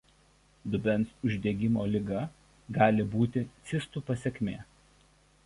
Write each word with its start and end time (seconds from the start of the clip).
Dubens 0.75 1.11
uždegimo 1.29 1.85
liga 1.97 2.23
gali 2.79 3.07
būti 3.13 3.45
cistų 3.71 4.05
pasekmė. 4.11 4.59